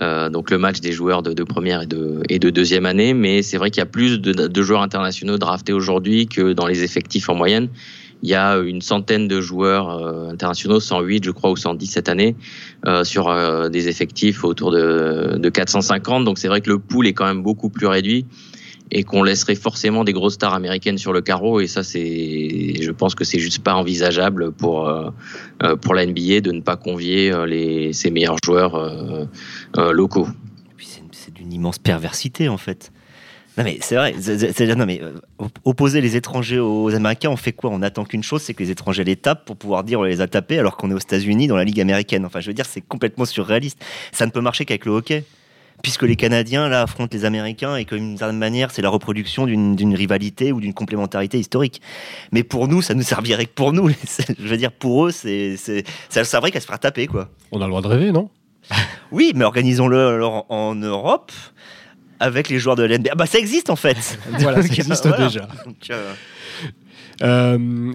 [0.00, 3.12] donc le match des joueurs de, première et de, et de deuxième année.
[3.12, 6.84] Mais c'est vrai qu'il y a plus de, joueurs internationaux draftés aujourd'hui que dans les
[6.84, 7.68] effectifs en moyenne.
[8.22, 9.90] Il y a une centaine de joueurs
[10.30, 12.34] internationaux, 108 je crois ou 110 cette année,
[13.02, 16.24] sur des effectifs autour de, de 450.
[16.24, 18.26] Donc c'est vrai que le pool est quand même beaucoup plus réduit
[18.90, 23.14] et qu'on laisserait forcément des grosses stars américaines sur le carreau et ça je pense
[23.14, 25.10] que c'est juste pas envisageable pour euh,
[25.62, 29.28] euh, pour la NBA de ne pas convier euh, les ses meilleurs joueurs
[29.76, 30.28] locaux.
[30.78, 32.92] c'est d'une immense perversité en fait.
[33.56, 34.14] Non mais c'est vrai,
[34.74, 35.00] non mais
[35.64, 37.70] opposer les étrangers aux Américains, on fait quoi?
[37.72, 40.20] On attend qu'une chose, c'est que les étrangers les tapent pour pouvoir dire on les
[40.20, 42.26] a tapés alors qu'on est aux États-Unis dans la Ligue américaine.
[42.26, 43.82] Enfin, je veux dire, c'est complètement surréaliste.
[44.12, 45.24] Ça ne peut marcher qu'avec le hockey
[45.82, 49.46] puisque les Canadiens là affrontent les Américains et que d'une certaine manière c'est la reproduction
[49.46, 51.80] d'une rivalité ou d'une complémentarité historique.
[52.32, 53.88] Mais pour nous, ça ne servirait que pour nous.
[54.38, 55.56] Je veux dire, pour eux, c'est
[56.08, 57.28] ça servirait qu'à se faire taper quoi.
[57.52, 58.30] On a le droit de rêver, non?
[59.12, 61.30] Oui, mais organisons-le alors en Europe
[62.20, 63.14] avec les joueurs de l'NBA.
[63.14, 64.18] Bah ça existe en fait.
[64.38, 65.48] voilà, ça existe déjà.
[65.90, 66.12] Euh,
[67.22, 67.92] euh,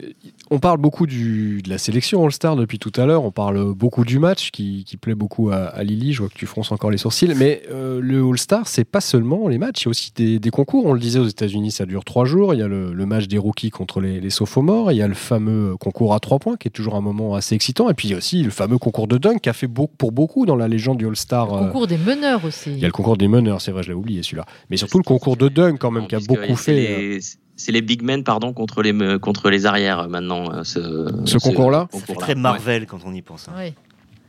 [0.51, 3.23] on parle beaucoup de la sélection All-Star depuis tout à l'heure.
[3.23, 6.11] On parle beaucoup du match qui, plaît beaucoup à, Lily.
[6.11, 7.33] Je vois que tu fronces encore les sourcils.
[7.37, 10.85] Mais euh, le All-Star, c'est pas seulement les matchs, il y a aussi des, concours.
[10.85, 12.53] On le disait aux États-Unis, ça dure trois jours.
[12.53, 14.91] Il y a le, match des rookies contre les, les sophomores.
[14.91, 17.55] Il y a le fameux concours à trois points qui est toujours un moment assez
[17.55, 17.89] excitant.
[17.89, 19.95] Et puis il y a aussi le fameux concours de dunk qui a fait beaucoup,
[19.95, 21.61] pour beaucoup dans la légende du All-Star.
[21.61, 22.71] Le concours des meneurs aussi.
[22.71, 24.45] Il y a le concours des meneurs, c'est vrai, je l'ai oublié celui-là.
[24.69, 27.19] Mais surtout le concours de dunk quand même qui a beaucoup fait
[27.61, 30.51] c'est les big men pardon contre les contre les arrières euh, maintenant.
[30.51, 31.87] Euh, ce, concours-là.
[31.91, 33.47] C'est très Marvel quand on y pense.
[33.47, 33.53] Hein.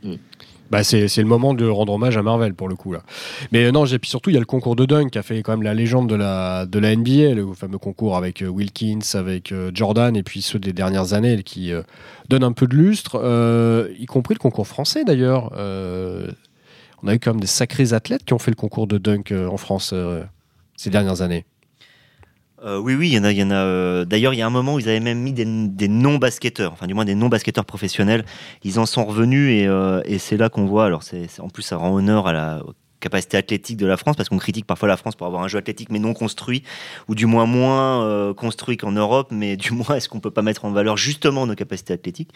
[0.05, 0.11] Oui.
[0.11, 0.17] Mm.
[0.71, 3.03] Bah c'est, le moment de rendre hommage à Marvel pour le coup là.
[3.53, 5.23] Mais euh, non, j'ai puis surtout il y a le concours de dunk qui a
[5.23, 9.01] fait quand même la légende de la de la NBA, le fameux concours avec Wilkins,
[9.15, 11.73] avec Jordan et puis ceux des dernières années qui
[12.31, 13.17] donnent un peu de lustre,
[13.99, 15.53] y compris le concours français d'ailleurs.
[17.03, 19.31] on a eu quand même des sacrés athlètes qui ont fait le concours de dunk
[19.33, 19.95] en France
[20.77, 21.45] ces dernières années.
[22.65, 23.55] Euh, oui, oui, il y en a.
[23.55, 26.87] Euh, D'ailleurs, il y a un moment où ils avaient même mis des, non-basketteurs, enfin
[26.87, 28.25] du moins des non-basketteurs professionnels.
[28.63, 30.87] Ils en sont revenus et, euh, c'est là qu'on voit.
[30.87, 32.63] Alors, c'est en plus, ça rend honneur à la
[33.01, 35.59] capacité athlétique de la France, parce qu'on critique parfois la France pour avoir un jeu
[35.59, 36.63] athlétique mais non construit,
[37.09, 40.65] ou du moins moins construit qu'en Europe, mais du moins est-ce qu'on peut pas mettre
[40.65, 42.31] en valeur justement nos capacités athlétiques?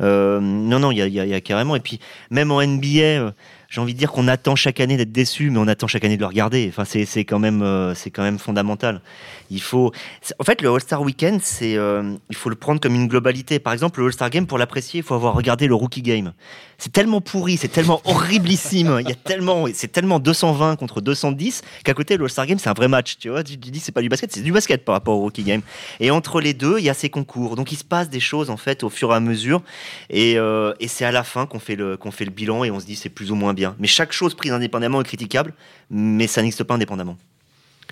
[0.00, 0.40] Non,
[0.78, 1.76] non, il y a, carrément.
[1.76, 3.34] Et puis même en NBA
[3.68, 6.16] j'ai envie de dire qu'on attend chaque année d'être déçu, mais on attend chaque année
[6.16, 6.66] de le regarder.
[6.68, 9.02] Enfin, c'est quand même c'est quand même fondamental.
[9.50, 9.92] Il faut,
[10.38, 13.58] en fait, le All Star Weekend, c'est euh, il faut le prendre comme une globalité.
[13.58, 16.32] Par exemple, le All Star Game, pour l'apprécier, il faut avoir regardé le Rookie Game.
[16.78, 18.98] C'est tellement pourri, c'est tellement horriblissime.
[19.00, 22.58] Il y a tellement, c'est tellement 220 contre 210 qu'à côté, le All Star Game,
[22.58, 23.16] c'est un vrai match.
[23.18, 25.62] Tu vois, dis c'est pas du basket, c'est du basket par rapport au Rookie Game.
[26.00, 27.56] Et entre les deux, il y a ces concours.
[27.56, 29.62] Donc il se passe des choses en fait au fur et à mesure.
[30.10, 32.80] Et, euh, et c'est à la fin qu'on fait qu'on fait le bilan et on
[32.80, 33.74] se dit c'est plus ou moins bien.
[33.78, 35.54] Mais chaque chose prise indépendamment est critiquable,
[35.90, 37.16] mais ça n'existe pas indépendamment.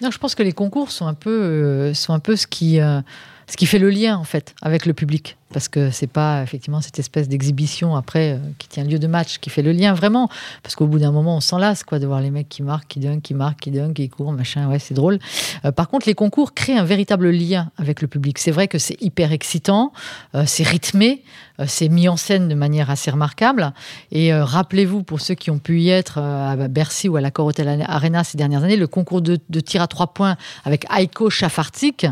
[0.02, 2.80] Non, je pense que les concours sont un peu, euh, sont un peu ce qui,
[2.80, 3.00] euh,
[3.46, 6.80] ce qui fait le lien en fait avec le public parce que c'est pas effectivement
[6.80, 10.28] cette espèce d'exhibition après euh, qui tient lieu de match qui fait le lien vraiment.
[10.62, 12.88] Parce qu'au bout d'un moment on s'en lasse quoi de voir les mecs qui marquent
[12.88, 14.68] qui dunk qui marquent qui dunk qui courent machin.
[14.68, 15.18] Ouais c'est drôle.
[15.64, 18.38] Euh, par contre les concours créent un véritable lien avec le public.
[18.38, 19.92] C'est vrai que c'est hyper excitant
[20.34, 21.22] euh, c'est rythmé
[21.68, 23.72] c'est mis en scène de manière assez remarquable.
[24.10, 27.84] Et rappelez-vous pour ceux qui ont pu y être à Bercy ou à la Hotel
[27.86, 32.06] Arena ces dernières années le concours de, tir à trois points avec Aiko Chafartik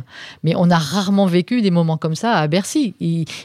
[0.45, 2.95] mais on a rarement vécu des moments comme ça à Bercy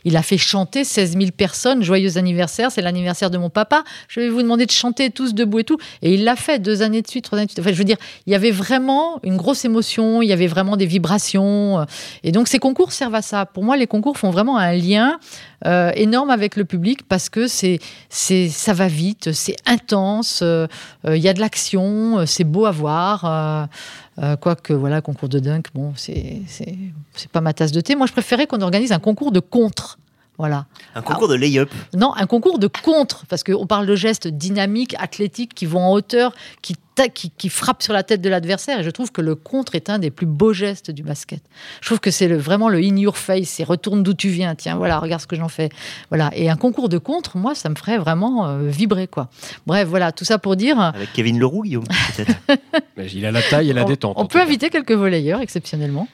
[0.03, 1.83] il a fait chanter 16 000 personnes.
[1.83, 3.83] Joyeux anniversaire, c'est l'anniversaire de mon papa.
[4.07, 5.77] Je vais vous demander de chanter tous debout et tout.
[6.01, 7.59] Et il l'a fait deux années de suite, trois années de suite.
[7.59, 10.77] Enfin, je veux dire, il y avait vraiment une grosse émotion, il y avait vraiment
[10.77, 11.85] des vibrations.
[12.23, 13.45] Et donc, ces concours servent à ça.
[13.45, 15.19] Pour moi, les concours font vraiment un lien
[15.65, 20.67] euh, énorme avec le public parce que c'est, c'est, ça va vite, c'est intense, euh,
[21.05, 23.67] euh, il y a de l'action, c'est beau à voir.
[24.41, 26.75] Quoique, voilà, concours de dunk, bon, c'est, c'est,
[27.13, 27.95] c'est pas ma tasse de thé.
[27.95, 29.99] Moi, je préférais qu'on organise un concours de contre.
[30.39, 30.65] Voilà.
[30.95, 34.95] Un concours de lay-up Non, un concours de contre, parce qu'on parle de gestes dynamiques,
[34.99, 36.75] athlétiques, qui vont en hauteur, qui
[37.07, 38.79] qui, frappe sur la tête de l'adversaire.
[38.79, 41.41] Et je trouve que le contre est un des plus beaux gestes du basket.
[41.81, 44.55] Je trouve que c'est vraiment le in your face, c'est retourne d'où tu viens.
[44.55, 45.69] Tiens, voilà, regarde ce que j'en fais.
[46.09, 46.31] Voilà.
[46.33, 49.29] Et un concours de contre, moi, ça me ferait vraiment euh, vibrer, quoi.
[49.65, 50.79] Bref, voilà, tout ça pour dire.
[50.79, 52.33] Avec Kevin Leroux, Guillaume, peut-être.
[53.13, 54.15] Il a la taille et la détente.
[54.19, 56.07] On, peut inviter quelques volleyeurs, exceptionnellement.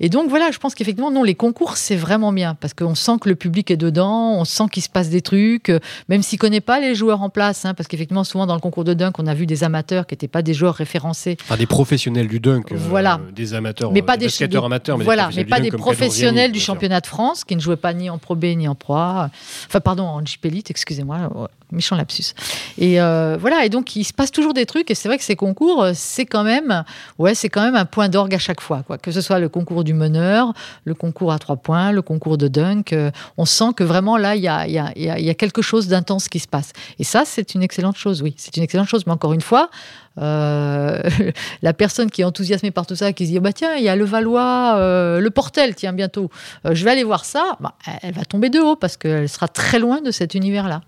[0.00, 3.18] Et donc, voilà, je pense qu'effectivement, non, les concours, c'est vraiment bien parce qu'on sent
[3.20, 5.70] que le public est dedans, on sent qu'il se passe des trucs,
[6.08, 8.84] même s'il connaît pas les joueurs en place, hein, parce qu'effectivement, souvent dans le concours
[8.84, 11.36] de dunk, on a vu des amateurs qui étaient pas des joueurs référencés.
[11.42, 13.20] Enfin, des professionnels du dunk, voilà.
[13.34, 17.00] des amateurs, mais pas des, des amateurs, mais voilà, mais pas des professionnels du championnat
[17.00, 19.30] de France qui ne jouaient pas ni en Pro B ni en Pro A.
[19.66, 22.34] Enfin, pardon, en JP Elite, excusez-moi, méchant lapsus.
[22.78, 25.36] Et voilà, et donc il se passe toujours des trucs, et c'est vrai que ces
[25.36, 26.84] concours, c'est quand même,
[27.18, 28.98] ouais, c'est quand même un point d'orgue à chaque fois, quoi.
[28.98, 30.52] Que ce soit le concours du meneur,
[30.84, 32.94] le concours à trois points, le concours de dunk,
[33.36, 36.28] on sent que vraiment là, il y a, y, a, y a, quelque chose d'intense
[36.28, 36.72] qui se passe.
[36.98, 38.34] Et ça, c'est une excellente chose, oui.
[38.36, 39.04] C'est une excellente chose.
[39.06, 39.70] Mais encore une fois,
[40.18, 41.00] euh,
[41.62, 43.84] la personne qui est enthousiasmée par tout ça, qui se dit oh bah tiens, il
[43.84, 46.30] y a le Valois, euh, le Portel, tiens bientôt,
[46.66, 49.48] euh, je vais aller voir ça, bah, elle va tomber de haut parce qu'elle sera
[49.48, 50.82] très loin de cet univers-là.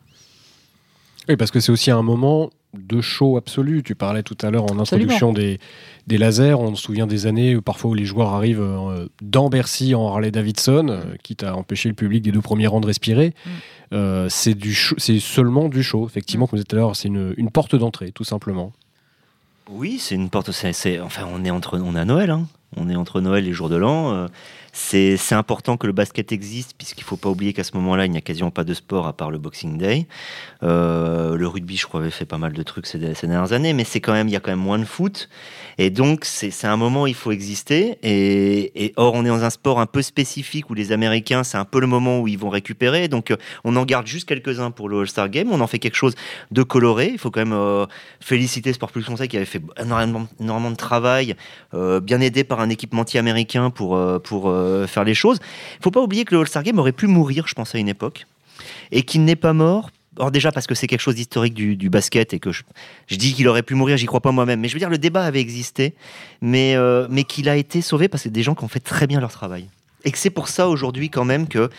[1.28, 3.82] Oui, parce que c'est aussi un moment de show absolu.
[3.84, 5.60] Tu parlais tout à l'heure en introduction des,
[6.08, 6.54] des, lasers.
[6.54, 8.66] On se souvient des années où parfois où les joueurs arrivent
[9.20, 12.86] dans Bercy en Harley Davidson, quitte à empêcher le public des deux premiers rangs de
[12.86, 13.34] respirer.
[13.46, 13.50] Mm.
[13.92, 16.06] Euh, c'est seulement du show.
[16.06, 18.72] Effectivement, comme vous tout à l'heure, c'est une, une, porte d'entrée, tout simplement.
[19.68, 20.50] Oui, c'est une porte.
[20.52, 22.30] C'est, enfin, on est entre, on est à Noël.
[22.30, 22.46] Hein.
[22.76, 24.28] On est entre Noël et jour de l'an.
[24.74, 28.10] C'est important que le basket existe, puisqu'il ne faut pas oublier qu'à ce moment-là, il
[28.10, 30.06] n'y a quasiment pas de sport à part le Boxing Day.
[30.62, 33.84] Euh, le rugby, je crois, avait fait pas mal de trucs ces, dernières années, mais
[33.84, 35.28] c'est quand même, il y a quand même moins de foot.
[35.76, 37.98] Et donc, c'est un moment où il faut exister.
[38.02, 41.66] Et, or, on est dans un sport un peu spécifique où les Américains, c'est un
[41.66, 43.08] peu le moment où ils vont récupérer.
[43.08, 45.52] Donc, euh, on en garde juste quelques-uns pour le All-Star Game.
[45.52, 46.14] On en fait quelque chose
[46.50, 47.10] de coloré.
[47.12, 47.84] Il faut quand même euh,
[48.20, 51.36] féliciter Sport Plus Conseil qui avait fait énormément de travail,
[51.72, 55.38] bien aidé par un équipementier américain pour, pour euh, faire les choses.
[55.78, 57.88] Il faut pas oublier que le All-Star Game aurait pu mourir, je pense, à une
[57.88, 58.26] époque,
[58.90, 59.90] et qu'il n'est pas mort.
[60.18, 62.62] Or déjà parce que c'est quelque chose d'historique du, basket et que je,
[63.08, 64.60] dis qu'il aurait pu mourir, j'y crois pas moi-même.
[64.60, 65.94] Mais je veux dire, le débat avait existé,
[66.42, 69.06] mais, euh, mais qu'il a été sauvé parce que des gens qui ont fait très
[69.06, 69.68] bien leur travail.
[70.04, 71.70] Et que c'est pour ça aujourd'hui quand même que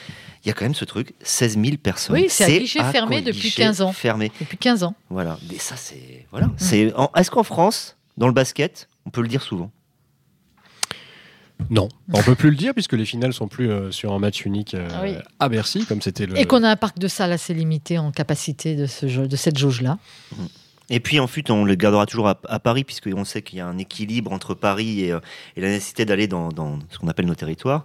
[0.43, 2.15] il y a quand même ce truc, 16 000 personnes.
[2.15, 3.93] Oui, c'est un guichet fermé depuis 15 ans.
[3.93, 4.32] Fermé.
[4.41, 4.93] Depuis 15 ans.
[5.10, 5.38] Voilà.
[5.54, 6.26] Et ça, c'est.
[6.32, 6.48] Voilà.
[6.48, 6.54] Mm.
[6.58, 6.93] C'est.
[7.15, 9.72] Est-ce qu'en France, dans le basket, on peut le dire souvent
[11.70, 14.46] non, on peut plus le dire puisque les finales sont plus euh, sur un match
[14.46, 16.38] unique euh, ah à Bercy comme c'était le.
[16.38, 19.58] Et qu'on a un parc de salles assez limité en capacité de, ce de cette
[19.58, 19.98] jauge-là.
[20.32, 20.46] Mm.
[20.94, 23.80] Et puis ensuite, on le gardera toujours à, Paris, puisqu'on sait qu'il y a un
[23.80, 25.20] équilibre entre Paris et, euh,
[25.58, 26.52] la nécessité d'aller dans,
[26.92, 27.84] ce qu'on appelle nos territoires.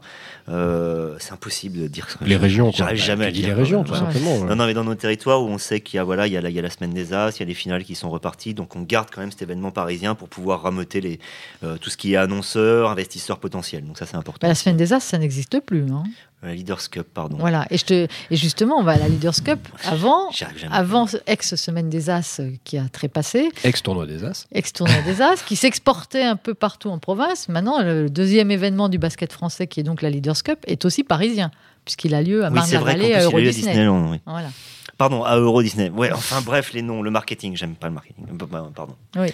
[0.50, 4.44] Euh, c'est impossible de dire Les régions, J'arrive jamais à dire les régions, tout simplement.
[4.44, 6.36] Non, non, mais dans nos territoires où on sait qu'il y a, voilà, il y
[6.36, 7.94] a, la, il y a la semaine des As, il y a les finales qui
[7.94, 11.18] sont reparties, donc on garde quand même cet événement parisien pour pouvoir rameuter les,
[11.64, 13.86] euh, tout ce qui est annonceurs, investisseurs potentiels.
[13.86, 14.46] Donc ça, c'est important.
[14.46, 15.90] Bah, la semaine des As, ça n'existe plus.
[15.90, 16.04] Hein
[16.42, 17.36] la Leaders Cup, pardon.
[17.38, 20.30] Voilà, et, je te, et justement, on va à la Leaders Cup avant,
[20.70, 23.48] avant ex-semaine des As euh, qui a trépassé.
[23.64, 24.46] Ex-tournoi des As.
[24.52, 27.48] Ex-tournoi des As, qui s'exportait un peu partout en province.
[27.48, 31.02] Maintenant, le deuxième événement du basket français, qui est donc la Leaders Cup, est aussi
[31.02, 31.50] parisien,
[31.84, 33.88] puisqu'il a lieu à Marne-la-Vallée, à Euro Disney.
[33.88, 34.20] oui.
[34.24, 34.50] Voilà.
[34.96, 35.90] Pardon, à Euro Disney.
[35.90, 38.26] Ouais, enfin bref, les noms, le marketing, j'aime pas le marketing.
[38.74, 38.96] Pardon.
[39.16, 39.28] Oui.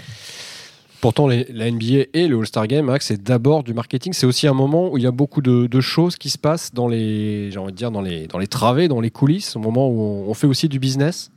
[1.04, 4.14] Pourtant, la NBA et le All-Star Game, c'est d'abord du marketing.
[4.14, 6.88] C'est aussi un moment où il y a beaucoup de, choses qui se passent dans
[6.88, 9.86] les, j'ai envie de dire, dans les, dans les travées, dans les coulisses, au moment
[9.86, 11.30] où on, fait aussi du business.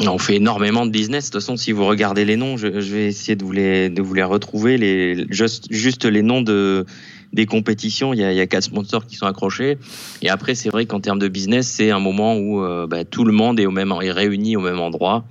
[0.00, 1.30] On fait énormément de business.
[1.30, 4.02] De toute façon, si vous regardez les noms, je, vais essayer de vous les, de
[4.02, 4.76] vous les retrouver.
[4.76, 6.84] Les, juste, juste les noms de,
[7.32, 9.78] des compétitions, il y, a, il y quatre sponsors qui sont accrochés.
[10.20, 13.24] Et après, c'est vrai qu'en termes de business, c'est un moment où euh, bah, tout
[13.24, 15.24] le monde est, au même, est réuni au même endroit.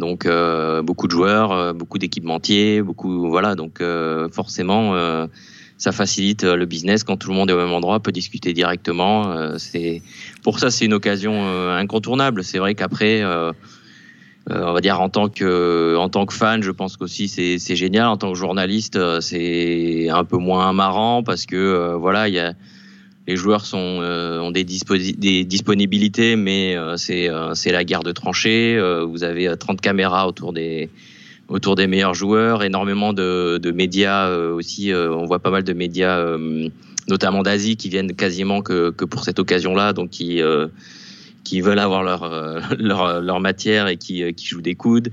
[0.00, 3.54] Donc euh, beaucoup de joueurs, euh, beaucoup d'équipementiers, beaucoup voilà.
[3.54, 4.94] Donc euh, forcément,
[5.78, 9.56] ça facilite le business quand tout le monde est au même endroit, peut discuter directement.
[9.58, 10.02] c'est
[10.42, 11.34] pour ça c'est une occasion
[11.70, 12.42] incontournable.
[12.42, 13.22] C'est vrai qu'après.
[14.48, 17.76] on va dire en tant que en tant que fan, je pense qu'aussi c'est c'est
[17.76, 18.06] génial.
[18.08, 22.54] En tant que journaliste, c'est un peu moins marrant parce que voilà, il y a
[23.30, 28.76] les joueurs euh, ont des, disponibilités, mais euh, euh, c'est la guerre de tranchées.
[29.06, 30.88] vous avez 30 caméras autour des,
[31.86, 34.92] meilleurs joueurs, énormément de, médias aussi.
[34.92, 36.36] on voit pas mal de médias,
[37.08, 40.40] notamment d'Asie, qui viennent quasiment que, pour cette occasion-là, donc qui,
[41.60, 45.10] veulent avoir leur, matière et qui, jouent des coudes.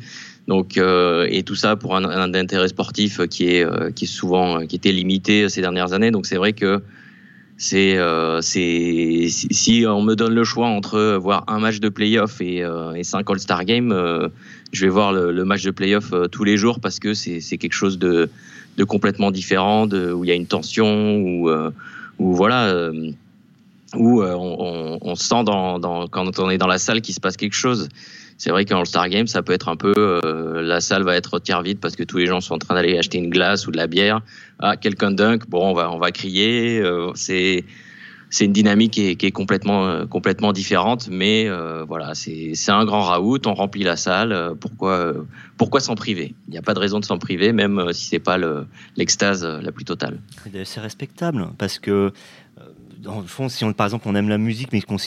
[0.47, 3.62] Donc, et tout ça pour un, intérêt sportif qui
[3.95, 6.10] qui est souvent qui était limité ces dernières années.
[6.10, 6.82] Donc, c'est vrai que
[7.58, 12.63] c'est euh, si, on me donne le choix entre voir un match de playoff et,
[12.63, 14.30] euh, et cinq All-Star Games, euh,
[14.72, 17.74] je vais voir le, match de playoff euh, tous les jours parce que c'est quelque
[17.74, 18.30] chose de,
[18.78, 21.72] de complètement différent, de, où il y a une tension, où, euh,
[22.20, 22.91] où voilà,
[23.96, 27.38] où on, on, sent dans, dans, quand on est dans la salle qu'il se passe
[27.38, 27.89] quelque chose
[28.38, 31.39] c'est vrai qu'en All-Star Game, ça peut être un peu, euh, la salle va être
[31.39, 33.71] tiers vide parce que tous les gens sont en train d'aller acheter une glace ou
[33.71, 34.21] de la bière.
[34.60, 36.80] Ah, quelqu'un dunk, bon, on va, on va crier.
[36.80, 37.65] Euh, c'est,
[38.30, 41.08] c'est une dynamique qui est, complètement, complètement différente.
[41.10, 41.50] Mais
[41.88, 44.54] voilà, c'est un grand raout, on remplit la salle.
[44.60, 45.13] pourquoi
[45.56, 46.36] pourquoi s'en priver?
[46.47, 48.38] Il n'y a pas de raison de s'en priver, même si c'est pas
[48.97, 50.19] l'extase la plus totale.
[50.65, 52.12] C'est respectable parce que
[52.99, 54.97] dans le fond, si on, par exemple on aime la musique mais qu'on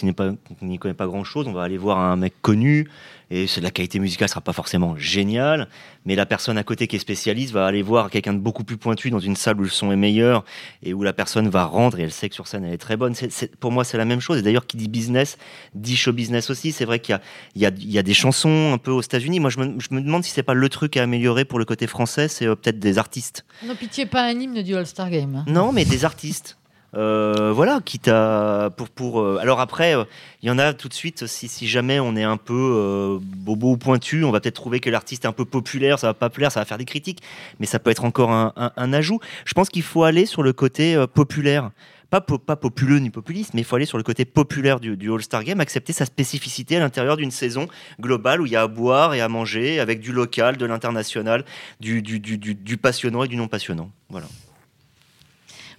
[0.62, 2.88] n'y connaît pas grand chose, on va aller voir un mec connu
[3.30, 5.68] et la qualité musicale sera pas forcément géniale,
[6.04, 8.76] mais la personne à côté qui est spécialiste va aller voir quelqu'un de beaucoup plus
[8.76, 10.44] pointu dans une salle où le son est meilleur
[10.82, 12.96] et où la personne va rendre et elle sait que sur scène elle est très
[12.96, 13.14] bonne.
[13.60, 14.38] pour moi, c'est la même chose.
[14.38, 15.38] Et d'ailleurs, qui dit business
[15.74, 16.72] dit show business aussi.
[16.72, 17.20] C'est vrai qu'il
[17.54, 19.38] y, y, a, des chansons un peu aux États-Unis.
[19.38, 21.64] Moi, je me, je me demande si c'est pas le truc à améliorer pour le
[21.64, 23.44] côté français, c'est euh, peut-être des artistes.
[23.64, 25.36] Non, pitié, pas un hymne du All-Star Game.
[25.36, 25.44] Hein.
[25.46, 26.56] Non, mais des artistes.
[26.96, 29.20] Euh, voilà, quitte à pour pour.
[29.20, 30.04] Euh, alors après, euh,
[30.42, 31.26] il y en a tout de suite.
[31.26, 35.24] Si, jamais on est un peu bobo ou pointu, on va peut-être trouver que l'artiste
[35.24, 37.22] est un peu populaire, ça va pas plaire, ça va faire des critiques,
[37.58, 39.20] mais ça peut être encore un, ajout.
[39.44, 41.70] Je pense qu'il faut aller sur le côté populaire.
[42.10, 45.44] Pas, pas populeux ni populiste, mais il faut aller sur le côté populaire du, All-Star
[45.44, 47.68] Game, accepter sa spécificité à l'intérieur d'une saison
[48.00, 51.44] globale où il y a à boire et à manger avec du local, de l'international,
[51.78, 53.92] du, du passionnant et du non passionnant.
[54.08, 54.26] Voilà.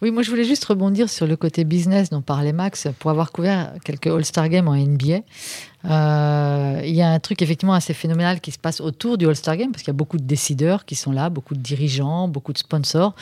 [0.01, 3.31] Oui, moi je voulais juste rebondir sur le côté business dont parlait Max pour avoir
[3.31, 5.19] couvert quelques All-Star Games en NBA.
[5.85, 9.57] Euh, il y a un truc effectivement assez phénoménal qui se passe autour du All-Star
[9.57, 12.51] Game parce qu'il y a beaucoup de décideurs qui sont là, beaucoup de dirigeants, beaucoup
[12.51, 13.13] de sponsors.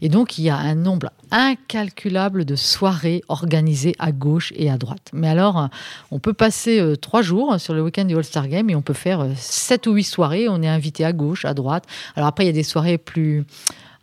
[0.00, 4.78] Et donc il y a un nombre incalculable de soirées organisées à gauche et à
[4.78, 5.10] droite.
[5.12, 5.68] Mais alors,
[6.10, 8.94] on peut passer euh, trois jours sur le week-end du All-Star Game et on peut
[8.94, 10.48] faire euh, sept ou huit soirées.
[10.48, 11.84] On est invité à gauche, à droite.
[12.16, 13.44] Alors après, il y a des soirées plus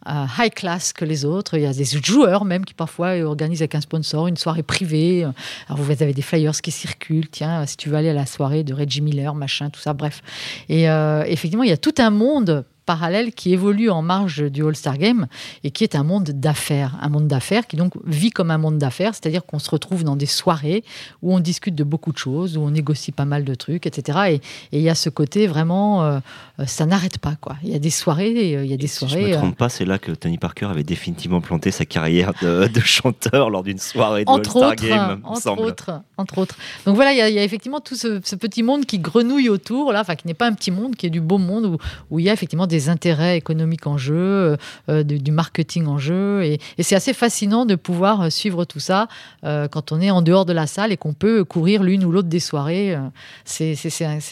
[0.08, 1.58] high class que les autres.
[1.58, 5.28] Il y a des joueurs même qui parfois organisent avec un sponsor une soirée privée.
[5.68, 7.30] Alors vous avez des flyers qui circulent.
[7.30, 10.22] Tiens, si tu veux aller à la soirée de Reggie Miller, machin, tout ça, bref.
[10.70, 14.66] Et euh, effectivement, il y a tout un monde parallèle qui évolue en marge du
[14.66, 15.28] All-Star Game
[15.64, 16.98] et qui est un monde d'affaires.
[17.04, 20.16] Un monde d'affaires qui donc vit comme un monde d'affaires, c'est-à-dire qu'on se retrouve dans
[20.16, 20.84] des soirées
[21.22, 24.18] où on discute de beaucoup de choses, où on négocie pas mal de trucs, etc.
[24.32, 26.20] Et, il y a ce côté vraiment, euh,
[26.66, 27.36] ça n'arrête pas.
[27.40, 27.58] Quoi.
[27.64, 29.14] Il y a des soirées, euh, il y a des soirées.
[29.14, 31.70] Si je ne me trompe euh, pas, c'est là que Tony Parker avait définitivement planté
[31.70, 36.56] sa carrière de, chanteur lors d'une soirée de All-Star Game, entre autres, entre autres.
[36.88, 40.16] Donc voilà, il y, a, effectivement tout ce, petit monde qui grenouille autour, là, enfin
[40.16, 41.78] qui n'est pas un petit monde, qui est du beau monde où,
[42.10, 44.58] où il y a effectivement des intérêts économiques en jeu, euh,
[44.90, 46.44] euh, du, marketing en jeu.
[46.44, 49.08] Et, c'est assez fascinant de pouvoir euh, suivre tout ça
[49.44, 52.28] quand on est en dehors de la salle et qu'on peut courir l'une ou l'autre
[52.28, 52.98] des soirées.
[53.46, 53.76] C'est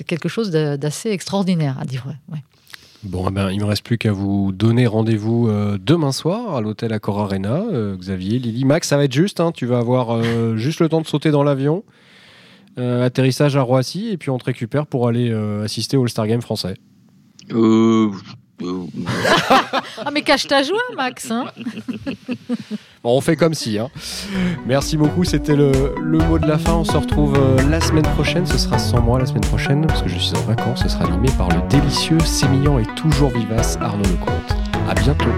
[0.06, 2.16] quelque chose d'assez extraordinaire à dire vrai.
[3.04, 6.62] Bon, eh ben, il ne me reste plus qu'à vous donner rendez-vous demain soir à
[6.62, 7.64] l'hôtel Accor Arena.
[7.98, 9.40] Xavier, Lily, Max, ça va être juste.
[9.40, 10.22] Hein, tu vas avoir
[10.56, 11.84] juste le temps de sauter dans l'avion.
[12.78, 15.32] atterrissage à Roissy et puis on te récupère pour aller
[15.64, 16.76] assister au All-Star Game français.
[20.06, 21.46] Ah mais cache ta joie Max hein.
[23.04, 23.90] bon, on fait comme si hein.
[24.66, 26.74] Merci beaucoup, c'était le, mot de la fin.
[26.74, 28.46] On se retrouve euh, la semaine prochaine.
[28.46, 30.82] Ce sera sans moi la semaine prochaine parce que je suis en vacances.
[30.84, 34.56] Ce sera animé par le délicieux, sémillant et toujours vivace Arnaud Lecomte.
[34.90, 35.30] À bientôt.